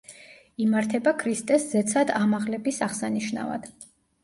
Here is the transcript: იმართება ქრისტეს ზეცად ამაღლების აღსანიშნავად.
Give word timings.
იმართება 0.63 1.13
ქრისტეს 1.25 1.67
ზეცად 1.75 2.15
ამაღლების 2.23 2.83
აღსანიშნავად. 2.89 3.73